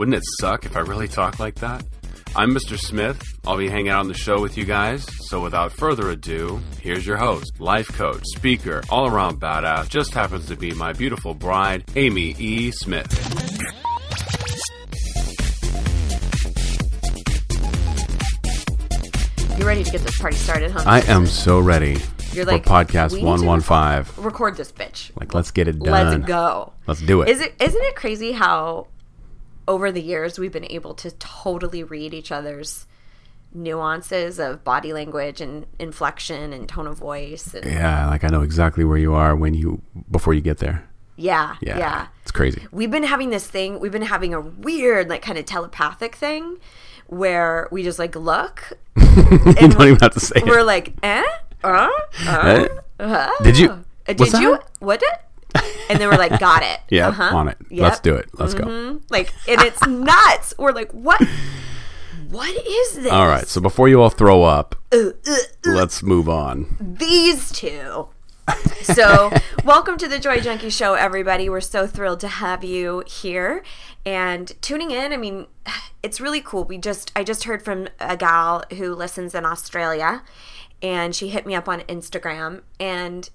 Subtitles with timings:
[0.00, 1.84] Wouldn't it suck if I really talked like that?
[2.34, 2.78] I'm Mr.
[2.78, 3.22] Smith.
[3.46, 5.06] I'll be hanging out on the show with you guys.
[5.28, 10.46] So without further ado, here's your host, life coach, speaker, all around badass, just happens
[10.46, 12.70] to be my beautiful bride, Amy E.
[12.70, 13.12] Smith.
[19.58, 20.82] You're ready to get this party started, huh?
[20.86, 21.98] I am so ready
[22.32, 24.24] You're for like, podcast we need to 115.
[24.24, 25.10] Record this bitch.
[25.20, 26.20] Like, let's get it done.
[26.20, 26.72] Let's go.
[26.86, 27.28] Let's do it.
[27.28, 28.86] Is it isn't it crazy how
[29.70, 32.86] over the years we've been able to totally read each other's
[33.52, 38.42] nuances of body language and inflection and tone of voice and Yeah, like I know
[38.42, 40.84] exactly where you are when you before you get there.
[41.16, 42.06] yeah, Yeah, yeah.
[42.22, 42.62] it's crazy.
[42.70, 46.58] We've been having this thing, we've been having a weird like kind of telepathic thing
[47.06, 50.64] where we just like look you don't even have to say we're it.
[50.64, 51.24] like, "Eh?
[51.64, 51.88] Uh?
[52.26, 52.68] Eh?
[53.00, 53.02] Uh?
[53.04, 53.70] uh Did you-
[54.08, 54.52] Uh, Did you?
[54.52, 54.64] that?
[54.80, 55.10] What did?
[55.88, 56.80] And then we're like, got it.
[56.90, 57.36] Yeah, Uh-huh.
[57.36, 57.56] on it.
[57.70, 57.82] Yep.
[57.82, 58.28] Let's do it.
[58.34, 58.64] Let's go.
[58.64, 59.02] Mhm.
[59.10, 60.54] Like, and it's nuts.
[60.58, 61.20] We're like, what?
[62.28, 63.10] What is this?
[63.12, 63.46] All right.
[63.48, 66.76] So before you all throw up, Uh, uh, let's move on.
[66.80, 68.08] these two.
[68.82, 69.30] So,
[69.64, 71.48] welcome to the Joy Junkie Show, everybody.
[71.48, 73.62] We're so thrilled to have you here
[74.06, 75.12] and tuning in.
[75.12, 75.46] I mean,
[76.02, 76.64] it's really cool.
[76.64, 80.22] We just, I just heard from a gal who listens in Australia,
[80.82, 83.28] and she hit me up on Instagram, and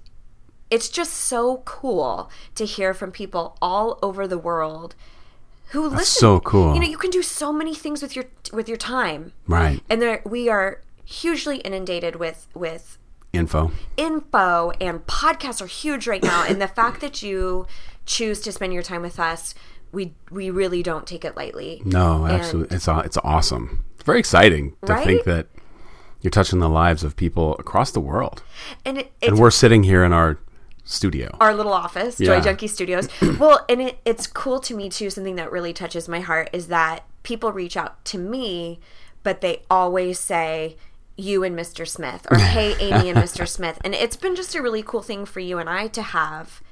[0.70, 4.94] it's just so cool to hear from people all over the world
[5.70, 6.04] who listen.
[6.04, 6.74] so cool.
[6.74, 9.80] You know, you can do so many things with your with your time, Right.
[9.90, 12.98] and there we are hugely inundated with with
[13.32, 13.70] Info.
[13.98, 17.66] info and podcasts are huge right now and the fact that you
[18.06, 19.54] choose to spend your time with us
[19.92, 22.76] we we really don't take it lightly No, And- absolutely.
[22.76, 23.84] It's it's awesome.
[23.94, 25.04] It's very exciting to Right?
[25.06, 25.48] think that
[26.22, 28.42] you're touching the lives of people across the world,
[28.84, 30.38] and it, and we're sitting here in our
[30.86, 31.28] studio.
[31.40, 32.26] our little office Yeah.
[32.28, 33.08] joy junkie studios
[33.38, 36.68] well and it, it's cool to me too something that really touches my heart is
[36.68, 38.78] that people reach out to me
[39.22, 40.76] but they always say
[41.16, 44.62] you and mr smith or hey amy and mr smith and it's been just a
[44.62, 46.62] really cool thing for you and i to have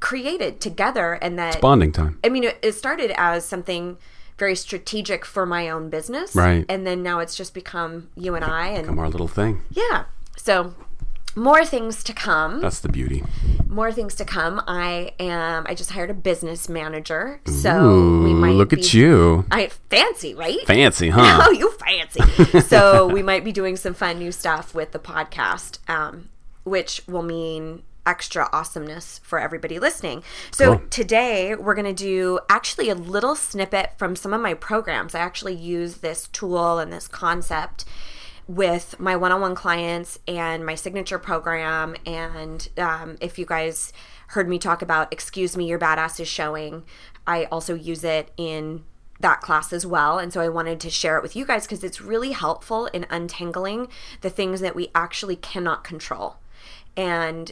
[0.00, 2.18] created together and that Bonding time.
[2.24, 3.96] I mean, it, it started as something
[4.36, 6.64] very strategic for my own business, Right.
[6.68, 9.62] And then now it's just become you and I, and Come our little thing.
[9.70, 10.06] yeah.
[10.36, 10.74] So
[11.38, 12.60] more things to come.
[12.60, 13.22] That's the beauty.
[13.68, 14.62] More things to come.
[14.66, 15.66] I am.
[15.68, 19.44] I just hired a business manager, so we might look be- at you.
[19.50, 20.58] I fancy, right?
[20.66, 21.44] Fancy, huh?
[21.46, 22.60] Oh, you fancy.
[22.60, 26.28] so we might be doing some fun new stuff with the podcast, um,
[26.64, 30.22] which will mean extra awesomeness for everybody listening.
[30.50, 30.88] So Cool.
[30.88, 35.14] today we're going to do actually a little snippet from some of my programs.
[35.14, 37.84] I actually use this tool and this concept
[38.48, 41.94] with my one-on-one clients and my signature program.
[42.04, 43.92] And um, if you guys
[44.28, 46.84] heard me talk about excuse me your badass is showing
[47.26, 48.84] i also use it in
[49.20, 50.18] that class as well.
[50.18, 53.04] And so i wanted to share it with you guys because it's really helpful in
[53.10, 53.88] untangling
[54.20, 56.36] the things that we actually cannot control.
[56.96, 57.50] And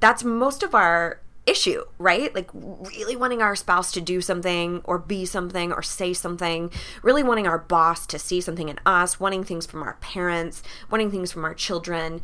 [0.00, 2.34] that's most of our issue, right?
[2.34, 6.70] Like really wanting our spouse to do something or be something or say something,
[7.02, 11.10] really wanting our boss to see something in us, wanting things from our parents, wanting
[11.10, 12.20] things from our children,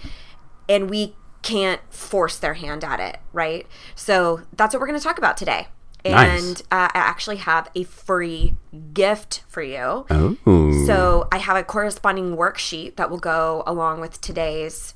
[0.68, 3.66] and we can't force their hand at it, right?
[3.94, 5.68] So that's what we're going to talk about today.
[6.04, 6.42] Nice.
[6.42, 8.56] And uh, I actually have a free
[8.92, 10.04] gift for you.
[10.10, 10.84] Oh.
[10.86, 14.94] So I have a corresponding worksheet that will go along with today's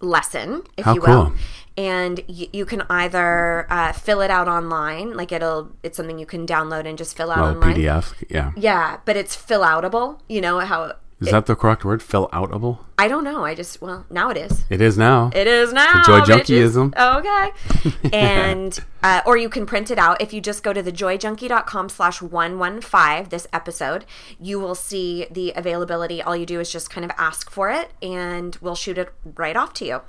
[0.00, 1.26] lesson, if How you will.
[1.26, 1.32] cool.
[1.76, 6.26] And y- you can either uh, fill it out online, like it'll, it's something you
[6.26, 7.76] can download and just fill out well, online.
[7.76, 8.14] PDF.
[8.28, 8.52] Yeah.
[8.56, 10.18] Yeah, but it's fill outable.
[10.28, 10.94] You know how?
[11.20, 12.00] Is that the correct word?
[12.00, 12.78] Fill outable?
[12.96, 13.44] I don't know.
[13.44, 14.64] I just well now it is.
[14.70, 15.30] It is now.
[15.34, 16.02] It is now.
[16.04, 16.96] joy junkieism.
[16.96, 18.08] Okay.
[18.16, 22.22] and uh, or you can print it out if you just go to thejoyjunkie.com slash
[22.22, 24.04] one one five this episode.
[24.40, 26.22] You will see the availability.
[26.22, 29.56] All you do is just kind of ask for it, and we'll shoot it right
[29.56, 30.00] off to you.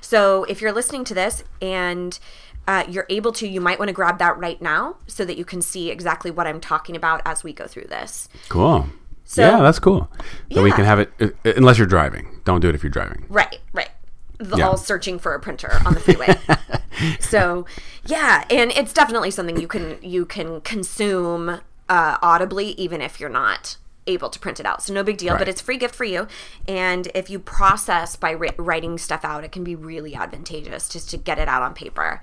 [0.00, 2.18] So if you're listening to this and
[2.66, 5.44] uh, you're able to, you might want to grab that right now so that you
[5.44, 8.28] can see exactly what I'm talking about as we go through this.
[8.48, 8.88] Cool.
[9.30, 10.10] So- yeah, that's cool.
[10.52, 12.40] So we can have it, uh, unless you're driving.
[12.46, 13.26] Don't do it if you're driving.
[13.28, 13.90] Right, right.
[14.38, 14.68] the, Yeah.
[14.68, 16.34] all searching for a printer on the freeway.
[17.20, 17.66] so
[18.06, 23.28] yeah, and it's definitely something you can you can consume uh, audibly even if you're
[23.30, 23.76] not
[24.06, 24.82] able to print it out.
[24.82, 25.40] So no big deal, Right.
[25.40, 26.26] but it's free gift for you.
[26.66, 31.10] And if you process by ri- writing stuff out, it can be really advantageous just
[31.10, 32.22] to get it out on paper.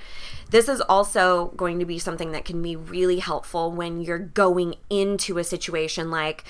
[0.49, 4.75] This is also going to be something that can be really helpful when you're going
[4.89, 6.43] into a situation like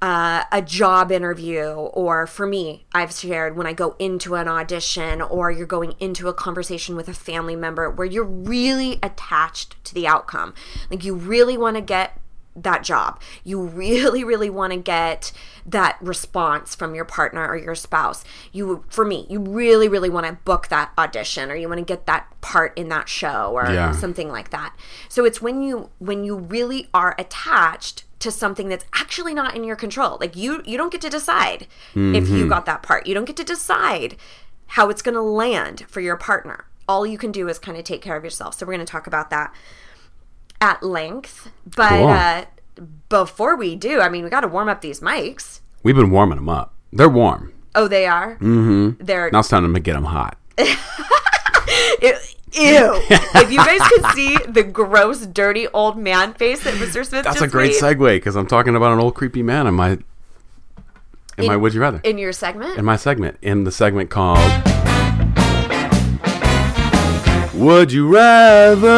[0.00, 5.20] uh, a job interview, or for me, I've shared when I go into an audition,
[5.20, 9.94] or you're going into a conversation with a family member where you're really attached to
[9.94, 10.54] the outcome.
[10.90, 12.20] Like you really want to get
[12.54, 13.20] that job.
[13.44, 15.32] You really, really want to get
[15.64, 18.24] that response from your partner or your spouse.
[18.52, 21.84] You, for me, you really, really want to book that audition, or you want to
[21.84, 23.92] get that part in that show, or Yeah.
[23.92, 24.76] something like that.
[25.08, 29.62] So it's when you when you really are attached to something that's actually not in
[29.64, 30.18] your control.
[30.20, 33.06] Like you you don't get to decide if you got that part.
[33.06, 34.16] You don't get to decide
[34.72, 36.66] how it's going to land for your partner.
[36.88, 38.54] All you can do is kind of take care of yourself.
[38.54, 39.54] So we're going to talk about that
[40.60, 41.50] at length.
[41.76, 42.08] But Cool.
[42.08, 42.44] uh
[43.08, 45.60] before we do, I mean, we got to warm up these mics.
[45.82, 46.74] We've been warming them up.
[46.92, 47.52] They're warm.
[47.74, 48.34] Oh, they are.
[48.36, 49.04] Mm-hmm.
[49.04, 50.38] They're Now it's time to get them hot.
[50.58, 52.14] Ew.
[52.52, 53.02] Ew.
[53.10, 57.04] if you guys could see the gross, dirty old man face that Mr.
[57.04, 59.74] Smith That's a great made segue because I'm talking about an old creepy man in
[59.74, 59.98] my
[61.36, 62.78] in, my Would You Rather in your segment.
[62.78, 64.38] in my segment in the segment called
[67.54, 68.88] Would You Rather.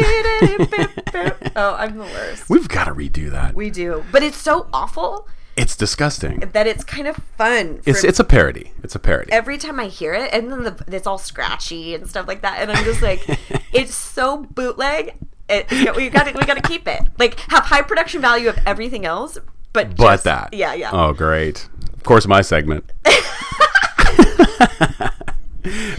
[1.56, 2.48] oh, I'm the worst.
[2.48, 3.54] We've got to redo that.
[3.54, 5.26] We do, but it's so awful
[5.58, 6.40] It's disgusting.
[6.52, 7.80] that it's kind of fun.
[7.84, 8.72] It's it's a parody.
[8.84, 9.32] It's a parody.
[9.32, 12.58] every time I hear it, and then the, it's all scratchy and stuff like that,
[12.60, 13.24] and I'm just like,
[13.72, 15.16] it's so bootleg.
[15.48, 18.58] It, we got to we got to keep it like have high production value of
[18.66, 19.38] everything else,
[19.72, 20.54] but but just- that.
[20.54, 20.90] yeah, yeah.
[20.92, 21.68] Oh, great.
[21.94, 22.84] Of course, my segment.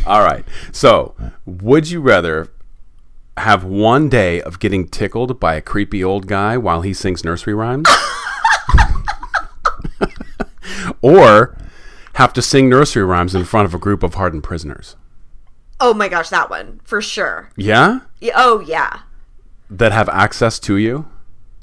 [0.05, 0.43] All right.
[0.71, 1.15] So,
[1.45, 2.49] would you rather
[3.37, 7.53] have one day of getting tickled by a creepy old guy while he sings nursery
[7.53, 7.87] rhymes?
[11.01, 11.57] Or
[12.13, 14.95] have to sing nursery rhymes in front of a group of hardened prisoners?
[15.79, 17.51] Oh my gosh, that one for sure.
[17.55, 18.01] Yeah?
[18.19, 19.01] Yeah, oh yeah.
[19.69, 21.07] That have access to you?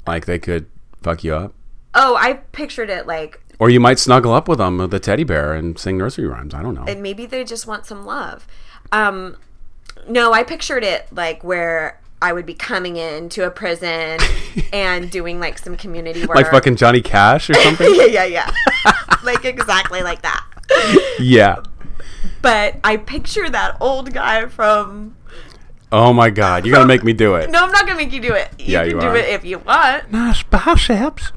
[0.07, 0.67] Like they could
[1.01, 1.53] fuck you up?
[1.93, 5.23] Oh, I pictured it like Or you might snuggle up with them with the teddy
[5.23, 6.53] bear and sing nursery rhymes.
[6.53, 6.85] I don't know.
[6.87, 8.47] and maybe they just want some love.
[8.91, 9.35] Um,
[10.07, 14.19] no, I pictured it like where I would be coming into a prison
[14.73, 16.35] and doing like some community work.
[16.35, 17.93] like fucking Johnny Cash or something?
[17.95, 18.51] yeah, yeah, yeah.
[19.23, 20.43] like exactly like that.
[21.19, 21.57] yeah.
[22.41, 25.15] But I picture that old guy from.
[25.91, 27.49] Oh my god, you're gonna make me do it.
[27.49, 28.49] No, I'm not gonna make you do it.
[28.59, 29.15] You Yeah, can you do are.
[29.15, 30.11] it if you want.
[30.11, 31.31] Nice biceps.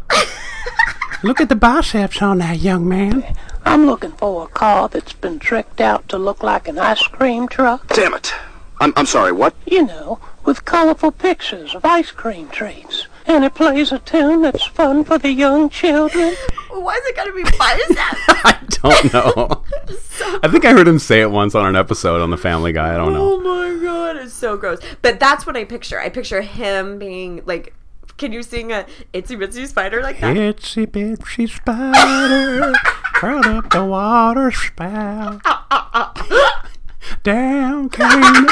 [1.22, 3.36] Look at the biceps on that young man.
[3.64, 7.46] I'm looking for a car that's been tricked out to look like an ice cream
[7.46, 7.86] truck.
[7.88, 8.32] Damn it.
[8.80, 9.54] I'm, I'm sorry, what?
[9.66, 13.06] You know, with colorful pictures of ice cream treats.
[13.26, 16.34] And it plays a tune that's fun for the young children.
[16.70, 17.96] Why is it going to be bicep?
[18.44, 19.62] I don't know.
[20.42, 22.94] I think I heard him say it once on an episode on the Family Guy.
[22.94, 23.34] I don't know.
[23.34, 24.80] Oh my god, it's so gross.
[25.02, 26.00] But that's what I picture.
[26.00, 27.74] I picture him being like.
[28.16, 28.84] Can you sing a
[29.14, 30.36] Itsy Bitsy Spider like that?
[30.36, 32.74] Itsy bitsy spider,
[33.14, 35.40] crawled up the water spout.
[35.46, 36.70] Ah, ah, ah.
[37.22, 38.46] Down came,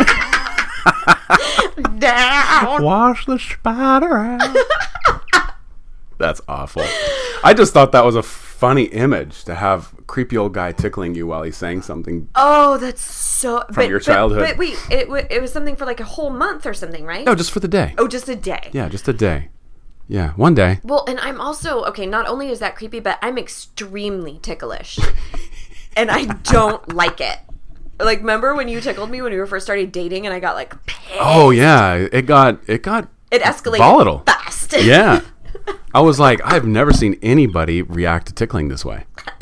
[1.98, 2.82] Down.
[2.82, 4.56] wash the spider out.
[6.18, 6.84] That's awful.
[7.44, 11.28] I just thought that was a funny image to have creepy old guy tickling you
[11.28, 12.28] while he's saying something.
[12.34, 13.64] Oh, that's so.
[13.72, 14.40] From your childhood.
[14.40, 17.24] But, wait, it, it was something for like a whole month or something, right?
[17.24, 17.94] No, just for the day.
[17.98, 18.70] Oh, just a day.
[18.72, 19.50] Yeah, just a day.
[20.08, 20.80] Yeah, one day.
[20.82, 22.06] Well, and I'm also okay.
[22.06, 24.98] Not only is that creepy, but I'm extremely ticklish,
[25.96, 27.38] and I don't like it.
[28.00, 30.54] Like, remember when you tickled me when we were first started dating, and I got
[30.54, 31.18] like pissed?
[31.20, 34.22] Oh yeah, it got it got it escalated volatile.
[34.26, 34.74] fast.
[34.80, 35.22] Yeah.
[35.94, 39.04] I was like, I've never seen anybody react to tickling this way.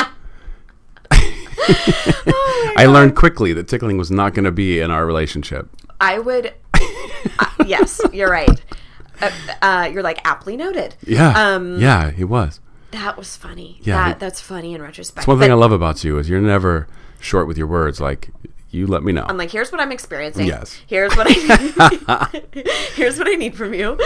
[2.79, 5.69] I learned quickly that tickling was not going to be in our relationship.
[6.01, 6.55] I would.
[6.75, 8.63] uh, yes, you're right.
[9.21, 9.31] Uh,
[9.63, 10.95] uh, you're like aptly noted.
[11.05, 11.31] Yeah.
[11.31, 12.61] Um, yeah, it was.
[12.93, 13.79] That was funny.
[13.83, 15.23] Yeah, that, that's funny in retrospect.
[15.25, 16.87] It's one thing But I love about you is you're never
[17.20, 18.00] short with your words.
[18.00, 18.30] Like,
[18.70, 19.25] you let me know.
[19.28, 20.46] I'm like, here's what I'm experiencing.
[20.46, 20.78] Yes.
[20.87, 22.68] Here's what I need.
[22.94, 23.99] here's what I need from you.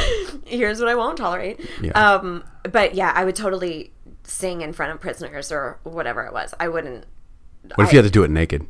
[0.45, 1.61] Here's what I won't tolerate.
[1.83, 1.93] Yeah.
[1.93, 6.55] Um, but yeah, I would totally sing in front of prisoners or whatever it was.
[6.61, 7.05] I wouldn't.
[7.75, 8.67] what if you had to do it naked?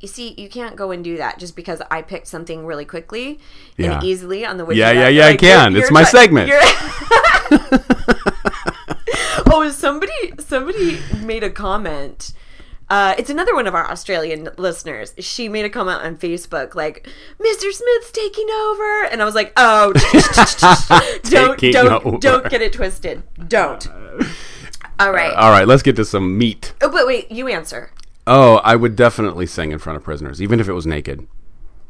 [0.00, 3.40] You see, you can't go and do that just because I picked something really quickly
[3.78, 3.94] Yeah.
[3.94, 4.74] and easily on the way.
[4.74, 5.74] Yeah, yeah, yeah, I can.
[5.74, 6.50] It's my segment.
[9.46, 12.32] oh, somebody somebody made a comment.
[12.88, 15.12] Uh, it's another one of our Australian listeners.
[15.18, 17.08] She made a comment on Facebook like,
[17.40, 17.72] "Mr.
[17.72, 19.92] Smith's taking over," and I was like, "Oh,
[21.24, 22.18] don't don't over.
[22.18, 23.22] don't get it twisted.
[23.48, 23.88] Don't."
[24.98, 25.34] All right.
[25.34, 26.72] All right, let's get to some meat.
[26.80, 27.90] oh, but wait, you answer.
[28.26, 31.26] Oh, I would definitely sing in front of prisoners, even if it was naked.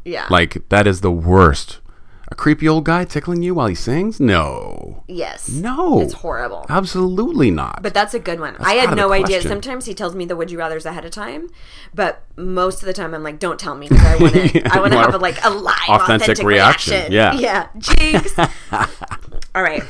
[0.04, 0.26] Yeah.
[0.30, 1.80] Like that is the worst.
[2.28, 4.18] A creepy old guy tickling you while he sings?
[4.18, 5.48] No, yes.
[5.48, 6.66] no, It's horrible.
[6.68, 7.82] Absolutely not.
[7.82, 8.56] But that's a good one.
[8.58, 9.40] I had no idea.
[9.42, 11.50] Sometimes he tells me the would you rather's ahead of time,
[11.94, 14.46] but most of the time I'm like, don't tell me because I want to.
[14.56, 16.92] Yeah, I want to have a, like a live, Authentic authentic, reaction.
[16.94, 17.12] reaction.
[17.12, 17.34] Yeah.
[17.34, 17.68] yeah.
[17.78, 18.36] Jinx.
[19.54, 19.82] All right.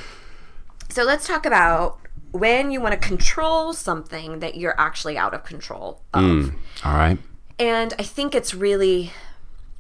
[0.91, 1.99] So let's talk about
[2.33, 6.23] when you want to control something that you're actually out of control of.
[6.23, 6.55] Mm.
[6.85, 7.19] All right.
[7.59, 9.13] And I think it's really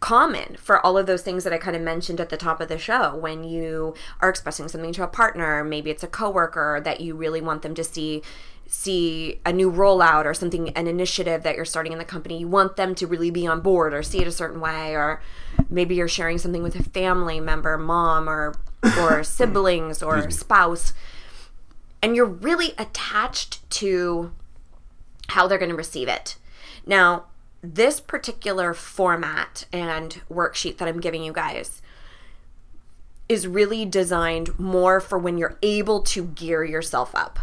[0.00, 2.68] common for all of those things that I kind of mentioned at the top of
[2.68, 3.14] the show.
[3.16, 7.40] When you are expressing something to a partner, maybe it's a coworker that you really
[7.40, 8.22] want them to see
[8.68, 12.38] see a new rollout or something an initiative that you're starting in the company.
[12.38, 15.22] You want them to really be on board or see it a certain way or
[15.70, 18.56] maybe you're sharing something with a family member mom or
[18.98, 20.92] or siblings or spouse.
[22.02, 24.32] And you're really attached to
[25.28, 26.36] how they're going to receive it.
[26.84, 27.26] Now,
[27.74, 31.82] this particular format and worksheet that I'm giving you guys
[33.28, 37.40] is really designed more for when you're able to gear yourself up.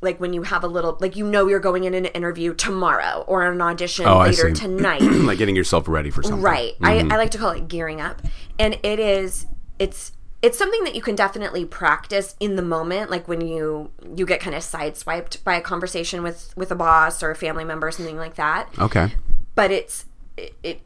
[0.00, 3.24] Like when you have a little, like you know, you're going in an interview tomorrow
[3.26, 5.00] or an audition Oh, later tonight.
[5.02, 6.42] like getting yourself ready for something.
[6.42, 6.74] Right.
[6.82, 7.12] I, mm-hmm.
[7.12, 8.20] I like to call it gearing up.
[8.58, 9.46] And it is
[9.78, 10.12] it's
[10.42, 14.40] it's something that you can definitely practice in the moment, like when you you get
[14.40, 17.90] kind of sideswiped by a conversation with with a boss or a family member or
[17.90, 18.68] something like that.
[18.78, 19.14] Okay.
[19.54, 20.04] But it's
[20.36, 20.80] it, it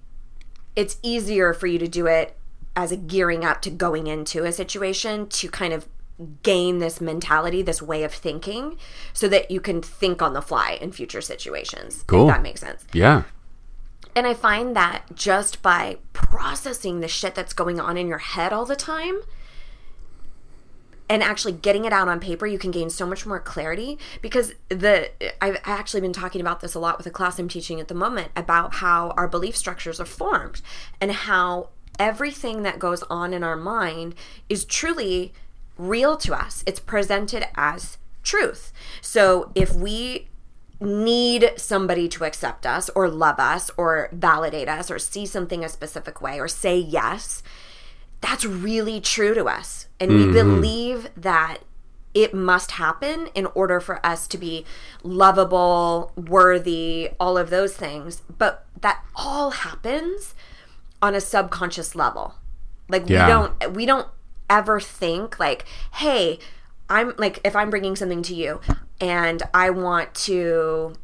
[0.77, 2.37] it's easier for you to do it
[2.77, 5.89] as a gearing up to going into a situation to kind of
[6.43, 8.77] gain this mentality, this way of thinking,
[9.13, 12.05] so that you can think on the fly in future situations.
[12.07, 12.29] Cool.
[12.29, 12.85] If that makes sense.
[12.93, 13.25] Yeah.
[14.15, 18.53] And I find that just by processing the shit that's going on in your head
[18.53, 19.21] all the time
[21.09, 24.53] and actually getting it out on paper, you can gain so much more clarity because
[24.69, 25.11] the
[25.43, 27.95] I've actually been talking about this a lot with a class I'm teaching at the
[27.95, 30.61] moment about how our belief structures are formed
[31.01, 34.15] and how everything that goes on in our mind
[34.49, 35.33] is truly
[35.77, 36.63] real to us.
[36.67, 38.73] It's presented as truth.
[39.01, 40.29] So if we
[40.81, 45.69] need somebody to accept us or love us or validate us or see something a
[45.69, 47.43] specific way or say yes,
[48.21, 49.87] that's really true to us.
[50.01, 51.59] And we believe that
[52.15, 54.65] it must happen in order for us to be
[55.03, 58.23] lovable, worthy, all of those things.
[58.39, 60.35] But that all happens
[61.01, 62.35] on a subconscious level.
[62.89, 63.25] Like Yeah.
[63.27, 64.09] we don't we don't
[64.51, 66.39] ever think like, "Hey,
[66.89, 68.61] I'm like if I'm bringing something to you
[69.01, 70.95] and I want to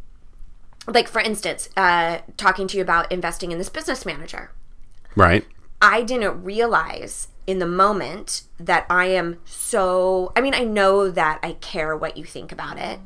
[0.89, 4.51] like for instance, uh talking to you about investing in this business manager.
[5.15, 5.45] Right.
[5.85, 11.41] I didn't realize in the moment that I am so I mean I know that
[11.43, 13.01] I care what you think about it.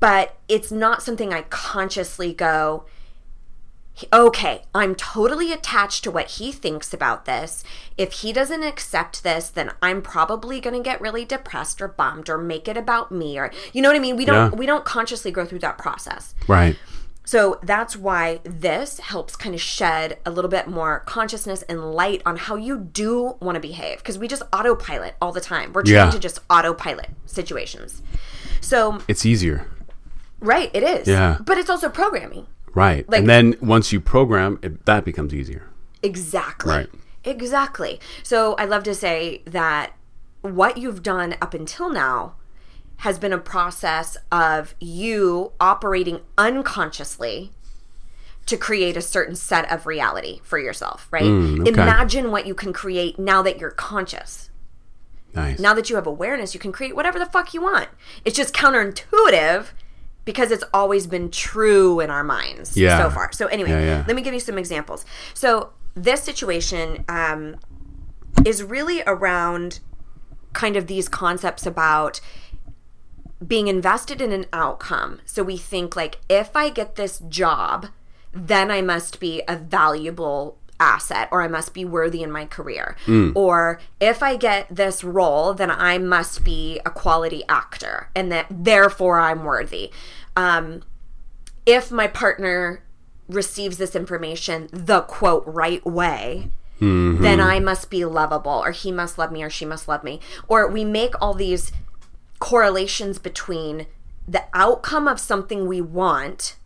[0.00, 2.86] But it's not something I consciously go
[4.12, 7.62] okay, I'm totally attached to what he thinks about this.
[7.96, 12.28] If he doesn't accept this, then I'm probably going to get really depressed or bummed
[12.28, 14.16] or make it about me or you know what I mean?
[14.16, 14.58] We don't Yeah.
[14.58, 16.34] we don't consciously go through that process.
[16.48, 16.76] Right.
[17.26, 22.20] So that's why this helps kind of shed a little bit more consciousness and light
[22.26, 25.72] on how you do want to behave because we just autopilot all the time.
[25.72, 26.10] We're trying Yeah.
[26.10, 28.02] to just autopilot situations.
[28.60, 29.66] So, It's easier.
[30.40, 31.08] right, it is.
[31.08, 31.38] Yeah.
[31.40, 32.46] But it's also programming.
[32.74, 33.08] Right.
[33.08, 35.62] Like- and then once you program, it, that becomes easier.
[36.02, 36.74] Exactly.
[36.74, 36.90] Right.
[37.24, 38.00] Exactly.
[38.22, 39.92] So I love to say that
[40.42, 42.34] what you've done up until now
[42.98, 47.50] has been a process of you operating unconsciously
[48.46, 51.22] to create a certain set of reality for yourself, right?
[51.24, 51.70] Mm, okay.
[51.70, 54.50] Imagine what you can create now that you're conscious.
[55.34, 55.58] Nice.
[55.58, 57.88] Now that you have awareness, you can create whatever the fuck you want.
[58.24, 59.68] It's just counterintuitive
[60.24, 62.98] because it's always been true in our minds Yeah.
[62.98, 63.32] so far.
[63.32, 64.04] So anyway, Yeah, yeah.
[64.06, 65.04] let me give you some examples.
[65.34, 67.56] So this situation um,
[68.44, 69.80] is really around
[70.52, 72.20] kind of these concepts about
[73.46, 75.20] being invested in an outcome.
[75.24, 77.88] So we think like if I get this job,
[78.32, 82.96] then I must be a valuable asset or I must be worthy in my career.
[83.34, 88.46] Or if I get this role, then I must be a quality actor and that
[88.50, 89.90] therefore I'm worthy.
[90.36, 90.82] Um,
[91.64, 92.82] if my partner
[93.28, 96.50] receives this information the quote right way,
[97.22, 100.20] then I must be lovable or he must love me or she must love me.
[100.48, 101.72] Or we make all these
[102.38, 103.86] correlations between
[104.26, 106.56] the outcome of something we want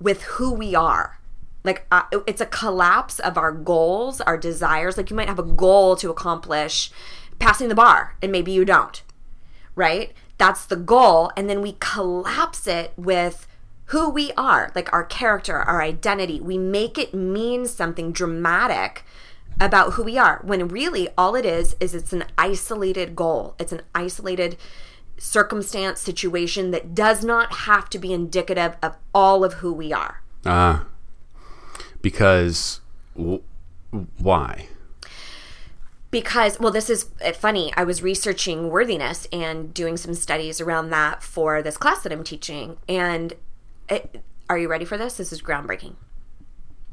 [0.00, 1.18] with who we are.
[1.64, 4.96] Like uh, it's a collapse of our goals, our desires.
[4.96, 6.90] Like you might have a goal to accomplish
[7.38, 9.02] passing the bar, and maybe you don't,
[9.74, 10.12] right?
[10.38, 11.30] That's the goal.
[11.36, 13.46] And then we collapse it with
[13.86, 16.40] who we are, like our character, our identity.
[16.40, 19.04] We make it mean something dramatic
[19.60, 23.54] about who we are when really all it is is it's an isolated goal.
[23.58, 24.56] It's an isolated
[25.16, 30.22] circumstance situation that does not have to be indicative of all of who we are.
[30.46, 30.86] Ah,
[32.02, 32.80] because
[33.16, 33.42] w-
[34.18, 34.68] why?
[36.10, 40.88] because well this is uh, funny i was researching worthiness and doing some studies around
[40.88, 43.34] that for this class that i'm teaching and
[43.90, 45.96] it, are you ready for this this is groundbreaking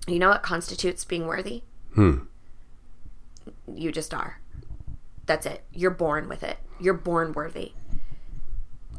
[0.05, 2.24] you know what constitutes being worthy Hmm.
[3.73, 4.39] You just are
[5.25, 7.73] that's it you're born with it you're born worthy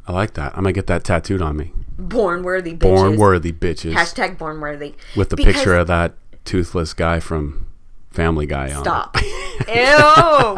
[0.08, 0.52] I like that.
[0.56, 1.72] I'm gonna get that tattooed on me.
[1.98, 2.78] born worthy bitches.
[2.80, 3.92] Born worthy bitches.
[3.94, 7.66] hashtag born worthy with the Because- picture of that toothless guy from
[8.12, 8.84] Family Guy on.
[8.84, 9.16] Stop.
[9.68, 10.56] Ew.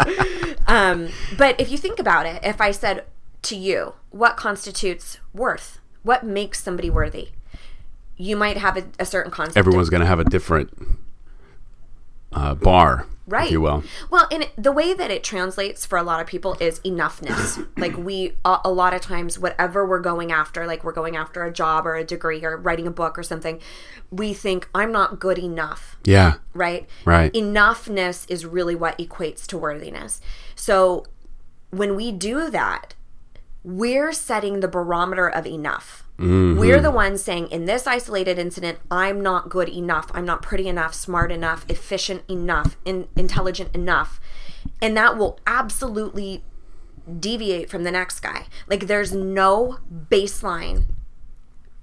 [0.67, 3.05] um, but if you think about it, if I said
[3.43, 5.79] to you, what constitutes worth?
[6.03, 7.31] What makes somebody worthy?
[8.19, 9.57] You might have a, a certain concept.
[9.57, 10.99] Everyone's gonna have a different
[12.35, 13.83] uh, bar, right if you will.
[14.11, 17.97] well and the way that it translates for a lot of people is enoughness like
[17.97, 21.53] we a, a lot of times whatever we're going after like we're going after a
[21.53, 23.61] job or a degree or writing a book or something
[24.11, 26.35] we think i'm not good enough Yeah.
[26.55, 27.33] right Right.
[27.35, 30.21] enoughness is really what equates to worthiness
[30.55, 31.05] so
[31.71, 32.95] when we do that
[33.63, 36.59] we're setting the barometer of enough Mm-hmm.
[36.59, 40.67] we're the ones saying in this isolated incident i'm not good enough i'm not pretty
[40.67, 44.21] enough smart enough efficient enough in, intelligent enough
[44.83, 46.43] and that will absolutely
[47.21, 49.79] deviate from the next guy like there's no
[50.11, 50.87] baseline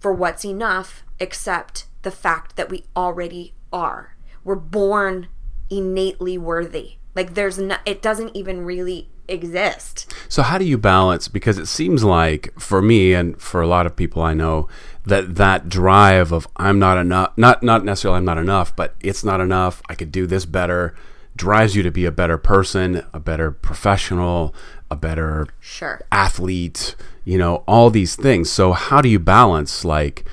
[0.06, 4.16] for what's enough except the fact that we already are.
[4.44, 5.28] We're born
[5.70, 6.98] innately worthy.
[7.16, 10.14] Like there's no, it doesn't even really exist.
[10.30, 11.28] So how do you balance?
[11.28, 14.68] Because it seems like for me and for a lot of people I know
[15.06, 19.24] that that drive of I'm not enough, not not necessarily I'm not enough, but it's
[19.24, 19.82] not enough.
[19.90, 20.96] I could do this better.
[21.36, 24.56] Drives you to be a better person, a better professional,
[24.90, 26.00] a better Sure.
[26.12, 28.50] athlete, you know, all these things.
[28.50, 30.24] So how do you balance like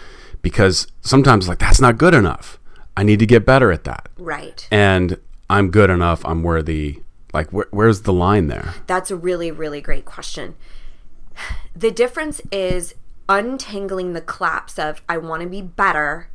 [0.42, 2.59] because sometimes like that's not good enough.
[2.96, 4.09] I need to get better at that.
[4.18, 4.66] Right.
[4.70, 5.18] And
[5.50, 7.00] I'm good enough, I'm worthy.
[7.33, 8.75] Like where, where's the line there?
[8.87, 10.55] That's a really, really great question.
[11.75, 12.95] The difference is
[13.29, 16.29] untangling the collapse of I want to be better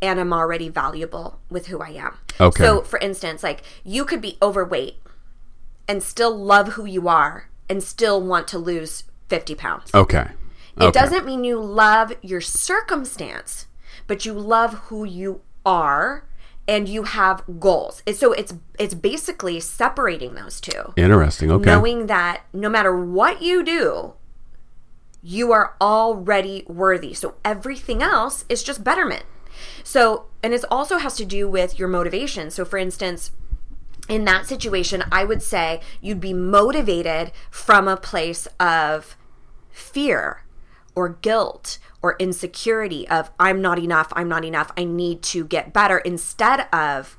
[0.00, 2.18] and I'm already valuable with who I am.
[2.40, 2.62] Okay.
[2.62, 4.96] So, for instance, like you could be overweight
[5.88, 9.90] and still love who you are and still want to lose 50 pounds.
[9.94, 10.28] Okay.
[10.76, 10.90] It Okay.
[11.00, 13.66] doesn't mean you love your circumstance,
[14.06, 16.24] but you love who you are
[16.66, 18.02] and you have goals.
[18.14, 20.92] So it's it's basically separating those two.
[20.96, 21.50] Interesting.
[21.50, 21.64] Okay.
[21.70, 24.14] Knowing that no matter what you do,
[25.22, 27.14] you are already worthy.
[27.14, 29.24] So everything else is just betterment.
[29.82, 32.50] So, and it also has to do with your motivation.
[32.50, 33.30] So, for instance,
[34.08, 39.16] in that situation, I would say you'd be motivated from a place of
[39.70, 40.44] fear
[40.94, 45.72] or guilt or insecurity of I'm not enough, I'm not enough, I need to get
[45.72, 47.16] better instead of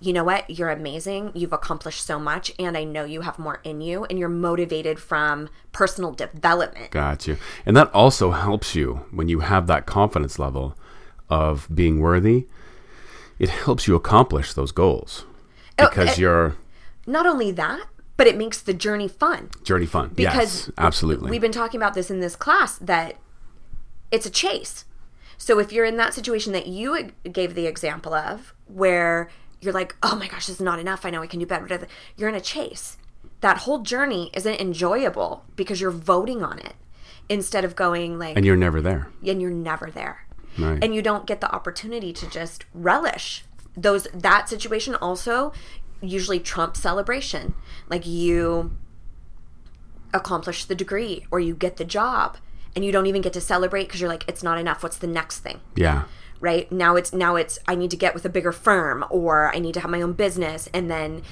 [0.00, 3.60] you know what, you're amazing, you've accomplished so much and I know you have more
[3.64, 6.90] in you and you're motivated from personal development.
[6.90, 7.36] Got you.
[7.66, 10.76] And that also helps you when you have that confidence level
[11.30, 12.46] of being worthy.
[13.38, 15.24] It helps you accomplish those goals
[15.78, 16.56] Oh, because you're
[17.06, 19.50] Not only that, but it makes the journey fun.
[19.64, 20.10] journey fun.
[20.14, 21.30] because yes, absolutely.
[21.30, 23.16] We've been talking about this in this class that
[24.10, 24.84] it's a chase.
[25.36, 29.28] So if you're in that situation that you gave the example of, where
[29.60, 31.04] you're like, oh my gosh, this is not enough.
[31.04, 31.86] I know I can do better.
[32.16, 32.96] You're in a chase.
[33.40, 36.74] That whole journey isn't enjoyable because you're voting on it
[37.28, 39.08] instead of going like, and you're never there.
[39.26, 40.26] and you're never there
[40.58, 40.82] Right.
[40.84, 43.44] and you don't get the opportunity to just relish
[43.76, 45.52] those that situation also
[46.00, 47.54] usually trumps celebration
[47.88, 48.76] like you
[50.12, 52.36] accomplish the degree or you get the job
[52.74, 55.06] and you don't even get to celebrate because you're like it's not enough what's the
[55.06, 56.04] next thing yeah.
[56.40, 59.58] right now it's now it's i need to get with a bigger firm or i
[59.58, 61.22] need to have my own business and then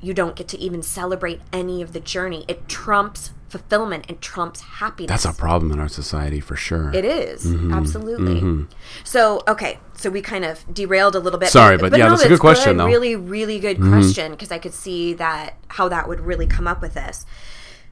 [0.00, 4.60] you don't get to even celebrate any of the journey it trumps fulfillment and trumps
[4.60, 6.92] happiness That's a problem in our society for sure.
[6.94, 7.72] it is, Mm-hmm.
[7.72, 8.66] absolutely.
[9.04, 11.48] So okay, so we kind of derailed a little bit.
[11.48, 12.84] Sorry, but yeah, that's a good question, though.
[12.84, 12.92] Mm-hmm.
[12.92, 16.82] Really, really good question because I could see that how that would really come up
[16.82, 17.24] with this.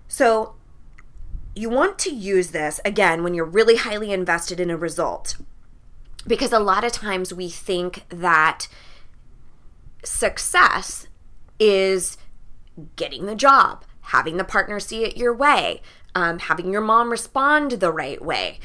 [0.08, 0.56] So
[1.56, 5.36] you want to use this again when you're really highly invested in a result
[6.26, 8.68] because a lot of times we think that
[10.04, 11.06] success
[11.58, 12.18] is
[12.96, 15.80] getting the job, having the partner see it your way,
[16.14, 18.58] um, having your mom respond the right way,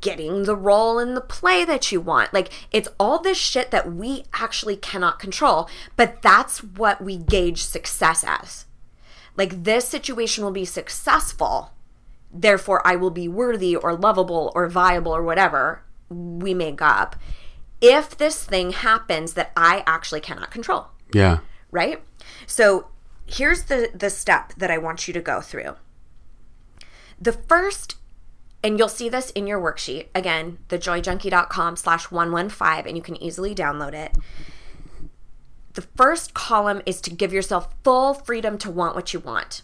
[0.00, 2.32] getting the role in the play that you want.
[2.32, 7.62] Like, it's all this shit that we actually cannot control, but that's what we gauge
[7.62, 8.66] success as.
[9.36, 11.72] Like, this situation will be successful,
[12.32, 17.16] therefore, I will be worthy or lovable or viable or whatever we make up
[17.80, 21.38] if this thing happens that I actually cannot control Yeah.
[21.70, 22.02] right?
[22.46, 22.88] So
[23.26, 25.76] here's the the step that I want you to go through.
[27.20, 27.96] The first,
[28.64, 33.54] and you'll see this in your worksheet again, thejoyjunkie.com slash 115, and you can easily
[33.54, 34.12] download it.
[35.74, 39.62] The first column is to give yourself full freedom to want what you want.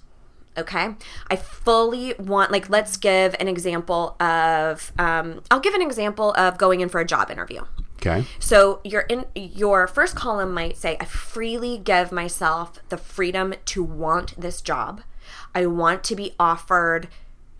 [0.57, 0.95] Okay.
[1.29, 6.59] I fully want, like, let's give an example of, um, I'll give an example of
[6.59, 7.63] going in for a job interview.
[8.07, 8.27] Okay.
[8.39, 13.83] So your in your first column might say, I freely give myself the freedom to
[13.83, 15.03] want this job.
[15.55, 17.09] I want to be offered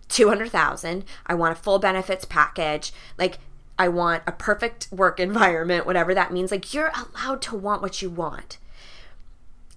[0.07, 1.03] two hundred thousand.
[1.25, 2.93] I want a full benefits package.
[3.17, 3.39] Like
[3.79, 6.51] I want a perfect work environment, whatever that means.
[6.51, 8.57] Like you're allowed to want what you want.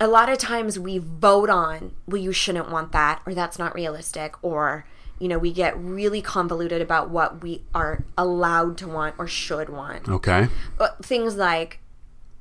[0.01, 3.75] A lot of times we vote on, well, you shouldn't want that, or that's not
[3.75, 4.87] realistic, or
[5.19, 9.69] you know, we get really convoluted about what we are allowed to want or should
[9.69, 10.47] want Okay.
[10.77, 11.81] but things like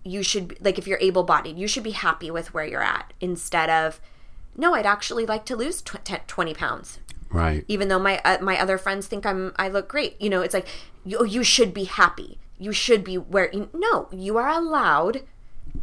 [0.04, 3.70] you should like if you're able-bodied you should be happy with where you're at instead
[3.70, 4.00] of
[4.56, 7.65] no i'd actually like to lose tw- 10 20 pounds Right.
[7.67, 10.54] even though my uh, my other friends think i'm i look great you know it's
[10.54, 10.67] like
[11.04, 15.24] you, you should be happy you should be where you, no you are allowed